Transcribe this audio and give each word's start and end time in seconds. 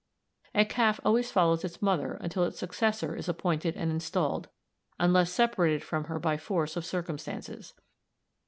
A 0.55 0.65
calf 0.65 0.99
always 1.05 1.29
follows 1.29 1.63
its 1.63 1.79
mother 1.79 2.13
until 2.21 2.43
its 2.43 2.57
successor 2.57 3.15
is 3.15 3.29
appointed 3.29 3.75
and 3.77 3.91
installed, 3.91 4.49
unless 4.99 5.31
separated 5.31 5.83
from 5.83 6.05
her 6.05 6.17
by 6.17 6.37
force 6.37 6.75
of 6.75 6.87
circumstances. 6.87 7.75